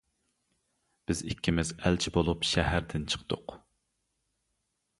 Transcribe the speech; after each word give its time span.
بىز 1.11 1.21
ئىككىمىز 1.31 1.73
ئەلچى 1.83 2.13
بولۇپ 2.17 2.49
شەھەردىن 2.53 3.07
چىقتۇق. 3.15 3.57